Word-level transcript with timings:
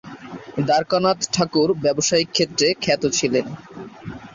দ্বারকানাথ 0.65 1.19
ঠাকুর 1.33 1.69
ব্যবসায়িক 1.83 2.29
ক্ষেত্রে 2.35 2.67
খ্যাত 2.83 3.03
ছিলেন। 3.17 3.45